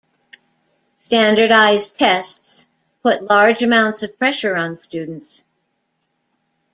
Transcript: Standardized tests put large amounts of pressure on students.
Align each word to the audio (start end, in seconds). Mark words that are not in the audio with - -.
Standardized 1.03 1.95
tests 1.99 2.65
put 3.03 3.21
large 3.29 3.61
amounts 3.61 4.01
of 4.01 4.17
pressure 4.17 4.55
on 4.55 4.81
students. 4.81 5.45